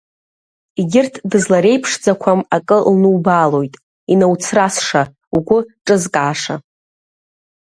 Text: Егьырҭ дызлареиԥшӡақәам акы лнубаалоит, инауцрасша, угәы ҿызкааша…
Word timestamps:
Егьырҭ 0.79 1.15
дызлареиԥшӡақәам 1.29 2.41
акы 2.55 2.77
лнубаалоит, 2.93 3.73
инауцрасша, 4.11 5.03
угәы 5.35 5.59
ҿызкааша… 5.85 6.55